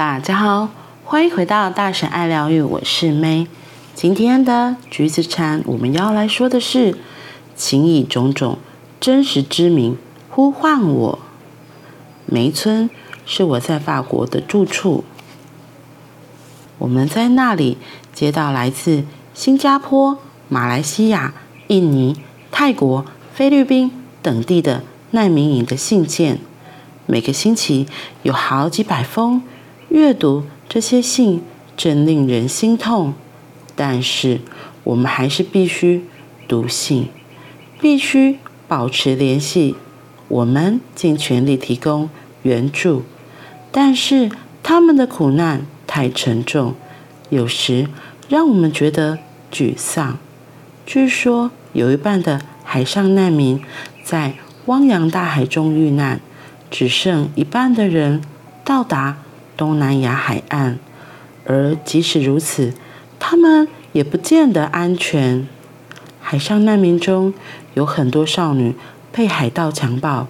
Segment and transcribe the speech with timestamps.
[0.00, 0.70] 大家好，
[1.04, 3.46] 欢迎回到大神爱疗愈，我是 May。
[3.94, 6.96] 今天的橘子禅，我们要来说的是，
[7.54, 8.56] 请以种种
[8.98, 9.98] 真实之名
[10.30, 11.18] 呼唤我。
[12.24, 12.88] 梅村
[13.26, 15.04] 是我在法国的住处，
[16.78, 17.76] 我们在那里
[18.14, 19.04] 接到来自
[19.34, 20.16] 新加坡、
[20.48, 21.34] 马来西亚、
[21.66, 22.16] 印尼、
[22.50, 23.04] 泰国、
[23.34, 23.92] 菲律宾
[24.22, 26.38] 等地的难民营的信件，
[27.04, 27.86] 每个星期
[28.22, 29.42] 有好几百封。
[29.90, 31.42] 阅读这些信
[31.76, 33.12] 真令人心痛，
[33.74, 34.40] 但是
[34.84, 36.04] 我们还是必须
[36.46, 37.08] 读信，
[37.80, 39.74] 必须保持联系。
[40.28, 42.08] 我们尽全力提供
[42.42, 43.02] 援助，
[43.72, 44.30] 但是
[44.62, 46.76] 他们的苦难太沉重，
[47.28, 47.88] 有时
[48.28, 49.18] 让我们觉得
[49.52, 50.18] 沮丧。
[50.86, 53.60] 据说有一半的海上难民
[54.04, 54.34] 在
[54.66, 56.20] 汪洋大海中遇难，
[56.70, 58.22] 只剩一半的人
[58.64, 59.16] 到达。
[59.60, 60.78] 东南亚海岸，
[61.44, 62.72] 而即使如此，
[63.18, 65.46] 他们也不见得安全。
[66.18, 67.34] 海上难民中
[67.74, 68.74] 有很多少女
[69.12, 70.26] 被海盗强暴，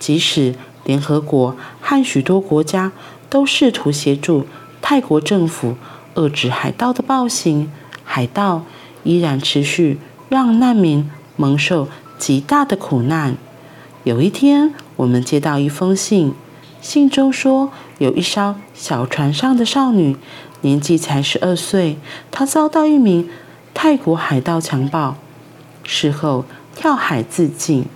[0.00, 2.90] 即使联合国和许多国家
[3.30, 4.48] 都试图协助
[4.80, 5.76] 泰国政府
[6.16, 7.70] 遏制海盗的暴行，
[8.02, 8.64] 海盗
[9.04, 11.86] 依然持续让难民蒙受
[12.18, 13.36] 极大的苦难。
[14.02, 16.34] 有一天，我们接到一封信。
[16.82, 20.16] 信中说，有一艘小船上的少女，
[20.62, 21.96] 年纪才十二岁，
[22.32, 23.30] 她遭到一名
[23.72, 25.16] 泰国海盗强暴，
[25.84, 26.44] 事后
[26.74, 27.86] 跳海自尽。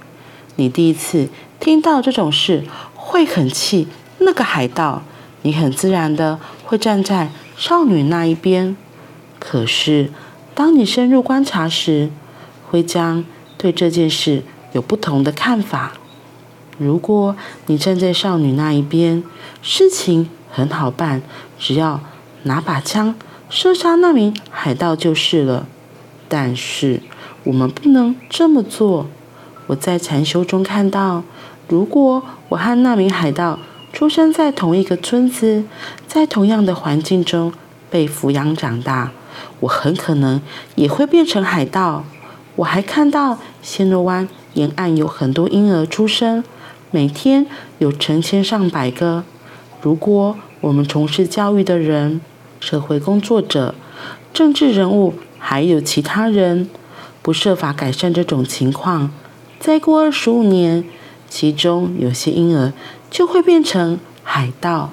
[0.55, 2.65] 你第一次听到这种事，
[2.95, 5.03] 会很气那个海盗，
[5.43, 8.77] 你很自然的会站在少女那一边。
[9.41, 10.13] 可是，
[10.55, 12.11] 当你深入观察时，
[12.71, 13.25] 会将
[13.59, 15.95] 对这件事有不同的看法。
[16.79, 17.35] 如果
[17.67, 19.23] 你站在少女那一边，
[19.63, 21.23] 事情很好办，
[21.59, 22.01] 只要
[22.43, 23.15] 拿把枪
[23.49, 25.67] 射杀那名海盗就是了。
[26.29, 27.01] 但是
[27.45, 29.07] 我们不能这么做。
[29.69, 31.23] 我在禅修中看到，
[31.69, 33.59] 如果我和那名海盗
[33.93, 35.65] 出生在同一个村子，
[36.07, 37.53] 在同样的环境中
[37.89, 39.13] 被抚养长大，
[39.61, 40.41] 我很可能
[40.75, 42.05] 也会变成海盗。
[42.57, 46.45] 我还看到暹罗湾沿岸有很多婴儿出生。
[46.97, 47.45] 每天
[47.77, 49.23] 有成千上百个。
[49.83, 52.23] 如果我们从事教育的人、
[52.59, 53.75] 社会工作者、
[54.33, 56.71] 政治人物，还有其他人，
[57.21, 59.11] 不设法改善这种情况，
[59.61, 60.87] 再过二十五年，
[61.29, 62.73] 其中有些婴儿
[63.11, 64.91] 就会变成海盗。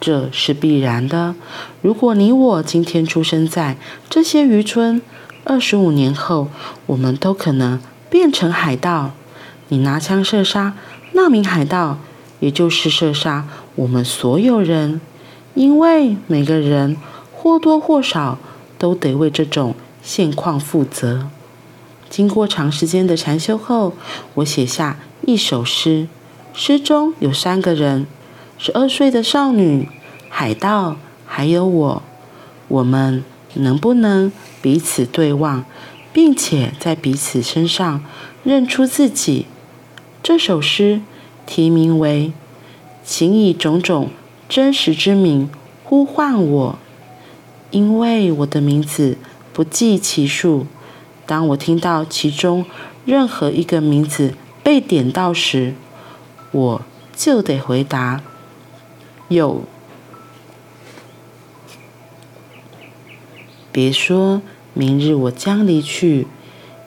[0.00, 1.34] 这是必然的。
[1.82, 3.76] 如果你我今天出生在
[4.08, 5.02] 这些渔村，
[5.44, 6.48] 二十五年后，
[6.86, 7.78] 我们都可能
[8.08, 9.10] 变成海盗。
[9.68, 10.74] 你拿枪射杀
[11.16, 11.98] 那名海盗，
[12.40, 15.00] 也就是射杀我们所有人，
[15.54, 16.96] 因为每个人
[17.32, 18.36] 或多或少
[18.76, 21.28] 都得为这种现况负责。
[22.10, 23.94] 经过长时间的禅修后，
[24.34, 26.08] 我写下一首诗，
[26.52, 28.06] 诗中有三个人：
[28.58, 29.88] 十二岁的少女、
[30.28, 32.02] 海盗，还有我。
[32.66, 33.22] 我们
[33.54, 35.64] 能不能彼此对望，
[36.12, 38.02] 并且在彼此身上
[38.42, 39.46] 认出自己？
[40.24, 41.02] 这首诗
[41.44, 42.32] 题名为
[43.04, 44.08] “请以种种
[44.48, 45.50] 真实之名
[45.82, 46.78] 呼唤我”，
[47.70, 49.18] 因为我的名字
[49.52, 50.66] 不计其数。
[51.26, 52.64] 当我听到其中
[53.04, 55.74] 任何一个名字被点到时，
[56.52, 56.80] 我
[57.14, 58.22] 就得回答
[59.28, 59.64] ：“有。”
[63.70, 64.40] 别说
[64.72, 66.26] 明日我将离去，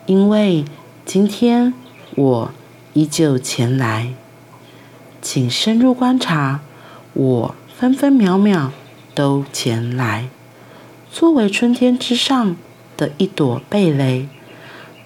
[0.06, 0.64] 因为
[1.04, 1.72] 今天
[2.16, 2.50] 我。
[2.98, 4.12] 依旧前来，
[5.22, 6.58] 请深入观察，
[7.12, 8.72] 我分分秒秒
[9.14, 10.28] 都前来。
[11.08, 12.56] 作为春天之上
[12.96, 14.26] 的一朵蓓蕾，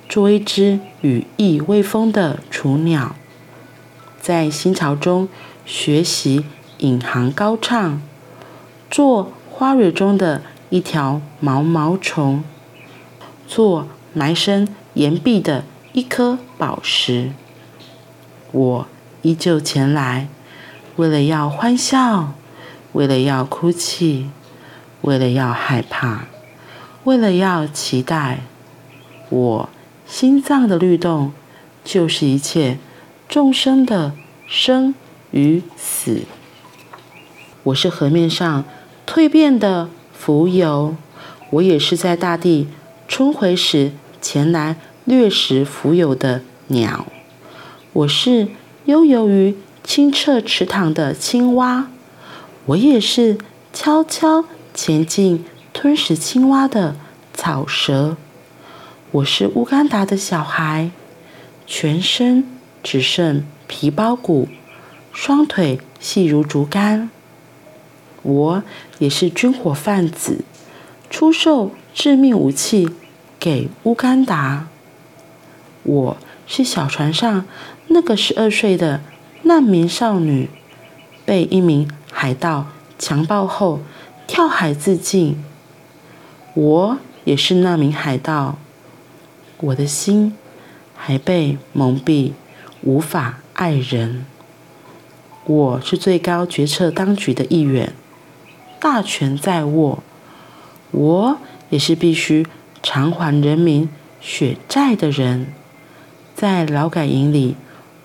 [0.08, 3.14] 做一只羽翼未丰的雏鸟，
[4.18, 5.28] 在新巢中
[5.66, 6.46] 学习
[6.78, 8.00] 引吭高唱，
[8.90, 10.40] 做花蕊中的
[10.70, 12.42] 一条毛毛虫，
[13.46, 17.32] 做埋身岩壁的一颗宝石。
[18.52, 18.86] 我
[19.22, 20.28] 依旧前来，
[20.96, 22.34] 为了要欢笑，
[22.92, 24.28] 为了要哭泣，
[25.00, 26.26] 为了要害怕，
[27.04, 28.40] 为了要期待。
[29.30, 29.68] 我
[30.06, 31.32] 心脏的律动，
[31.82, 32.78] 就是一切
[33.26, 34.12] 众生的
[34.46, 34.94] 生
[35.30, 36.22] 与死。
[37.62, 38.64] 我是河面上
[39.06, 39.88] 蜕变的
[40.22, 40.94] 蜉蝣，
[41.50, 42.68] 我也是在大地
[43.08, 44.76] 春回时前来
[45.06, 47.06] 掠食蜉蝣的鸟。
[47.94, 48.48] 我是
[48.86, 49.54] 悠游于
[49.84, 51.90] 清澈池塘的青蛙，
[52.64, 53.36] 我也是
[53.70, 55.44] 悄悄前进
[55.74, 56.96] 吞食青蛙的
[57.34, 58.16] 草蛇。
[59.10, 60.90] 我是乌干达的小孩，
[61.66, 62.48] 全身
[62.82, 64.48] 只剩皮包骨，
[65.12, 67.10] 双腿细如竹竿。
[68.22, 68.62] 我
[69.00, 70.38] 也是军火贩子，
[71.10, 72.88] 出售致命武器
[73.38, 74.68] 给乌干达。
[75.82, 76.16] 我
[76.46, 77.44] 是小船上
[77.88, 79.00] 那个十二岁的
[79.42, 80.48] 难民少女，
[81.24, 82.66] 被一名海盗
[82.98, 83.80] 强暴后
[84.26, 85.42] 跳海自尽。
[86.54, 88.58] 我也是那名海盗。
[89.58, 90.36] 我的心
[90.94, 92.32] 还被蒙蔽，
[92.82, 94.26] 无法爱人。
[95.44, 97.92] 我是最高决策当局的一员，
[98.80, 100.02] 大权在握。
[100.90, 101.38] 我
[101.70, 102.46] 也是必须
[102.82, 103.88] 偿还人民
[104.20, 105.52] 血债的人，
[106.42, 107.54] 在劳改营里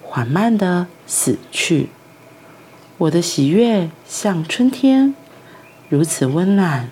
[0.04, 1.90] 缓慢地死去。
[3.00, 5.16] 我的喜悦像春天，
[5.90, 6.88] 如此温暖，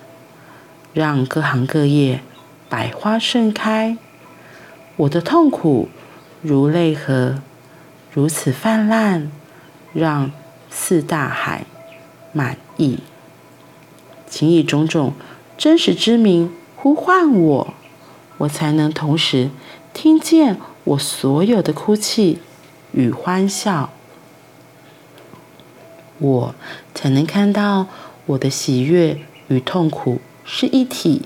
[0.91, 2.21] 让各行各业
[2.67, 3.95] 百花盛开。
[4.95, 5.89] 我的痛苦
[6.41, 7.43] 如泪河，
[8.11, 9.29] 如此泛滥，
[9.93, 10.31] 让
[10.71, 11.67] 四大海
[12.33, 12.97] 满溢。
[14.27, 15.13] 请以种种
[15.55, 17.73] 真实之名呼唤我，
[18.39, 19.51] 我才能同时
[19.93, 22.39] 听见我所有的哭泣
[22.93, 23.91] 与欢笑，
[26.17, 26.55] 我
[26.93, 27.87] 才能看到
[28.27, 31.23] 我的喜悦与痛苦是一体。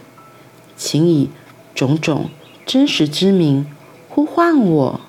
[0.75, 1.29] 请以
[1.75, 2.29] 种种。
[2.65, 3.65] 真实之名
[4.09, 5.01] 呼唤我，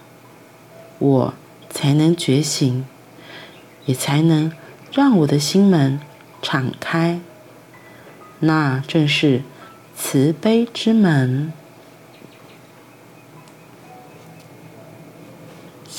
[0.99, 1.35] 我
[1.69, 2.87] 才能觉醒，
[3.85, 4.51] 也才能
[4.91, 6.01] 让我的心门
[6.41, 7.21] 敞开。
[8.39, 9.43] 那正是
[9.95, 11.53] 慈悲之门。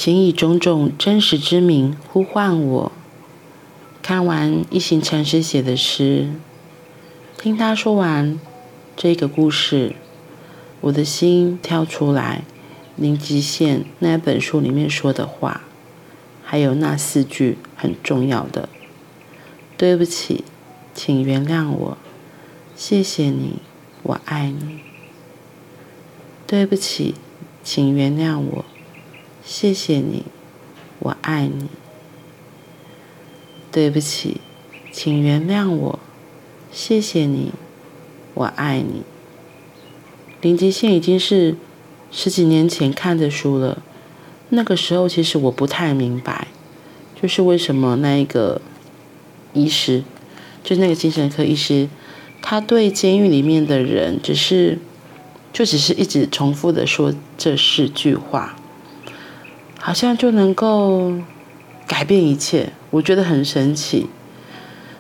[0.04, 2.92] 请以种种真实之名呼唤我。
[4.02, 6.32] 看完一行禅师写的诗，
[7.38, 8.40] 听他说完
[8.98, 9.94] 这个故事。
[10.80, 12.42] 我的心跳出来，
[12.96, 15.62] 林极限那本书里面说的话，
[16.44, 18.70] 还有那四句很重要的：
[19.78, 20.44] 对不起，
[20.96, 21.98] 请原谅我，
[22.76, 23.60] 谢谢你，
[24.02, 24.80] 我爱你。
[26.48, 27.14] 对不起，
[27.64, 28.66] 请原谅我，
[29.44, 30.24] 谢谢你，
[31.00, 31.68] 我爱你。
[33.72, 34.42] 对不起，
[34.92, 36.00] 请原谅我，
[36.72, 37.54] 谢谢你，
[38.34, 39.04] 我爱你。
[40.42, 41.56] 林极限已经是
[42.12, 43.82] 十几年前看的书了，
[44.50, 46.48] 那个时候其实我不太明白，
[47.22, 48.62] 就是为什么那一个
[49.54, 50.04] 医师，
[50.64, 51.88] 就那个精神科医师，
[52.42, 54.80] 他对监狱里面的人，只是
[55.54, 58.58] 就只是一直重复的说这四句话，
[59.82, 61.14] 好像就能够
[61.86, 64.08] 改变一切，我觉得很神奇。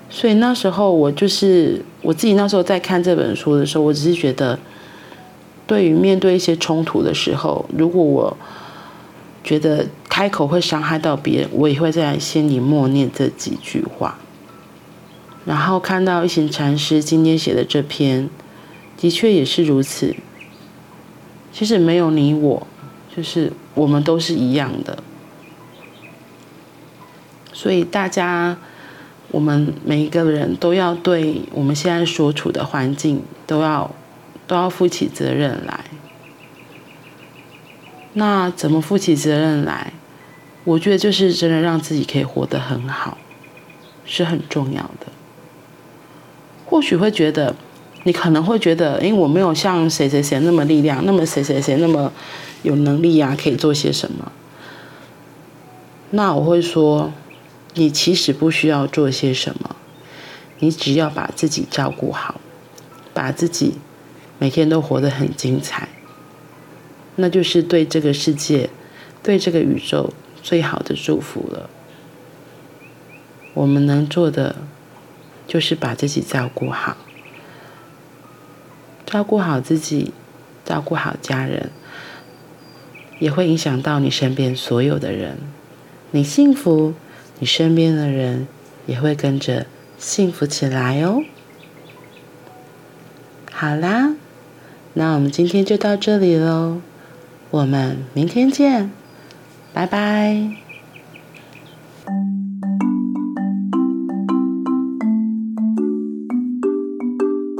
[0.10, 4.60] 所以那时候我就是我自己那时候在看这本书的时候，我只是觉得。
[5.68, 8.36] 对于面对一些冲突的时候，如果我
[9.42, 14.18] 觉得开口会伤害到别人，我也会在心里默念这几句话。
[15.45, 18.30] 然后看到一行禅师今天写的这篇，
[18.98, 20.13] 的确也是如此。
[21.54, 22.68] 其实没有你我，
[23.16, 24.98] 就是我们都是一样的。
[27.54, 28.57] 所以大家，
[29.30, 33.90] 我们每一个人都要对我们现在所处的环境都要。
[34.47, 35.85] 都要负起责任来。
[38.12, 39.94] 那怎么负起责任来？
[40.66, 43.18] 我觉得就是真的让自己可以活得很好，
[44.04, 45.07] 是很重要的。
[46.66, 47.56] 或许会觉得，
[48.04, 52.12] 你可能会觉得，因为我没有像谁谁谁那么力量，那么谁谁谁那么
[52.64, 54.31] 有能力啊，可以做些什么。
[56.12, 57.12] 那我会说，
[57.76, 59.76] 你其实不需要做些什么，
[60.60, 62.42] 你只要把自己照顾好，
[63.14, 63.76] 把自己。
[64.40, 65.88] 每天都活得很精彩，
[67.18, 68.72] 那就是对这个世界、
[69.22, 71.70] 对这个宇宙最好的祝福了。
[73.54, 74.56] 我们能做的
[75.48, 76.98] 就是把自己照顾好，
[79.11, 80.13] 照顾好自己，
[80.63, 81.69] 照顾好家人，
[83.19, 85.37] 也会影响到你身边所有的人。
[86.11, 86.94] 你幸福，
[87.39, 88.47] 你身边的人
[88.85, 89.65] 也会跟着
[89.97, 91.21] 幸福起来哦。
[93.51, 94.15] 好啦。
[94.94, 96.81] 那我们今天就到这里喽，
[97.49, 98.91] 我们明天见，
[99.73, 100.70] 拜拜。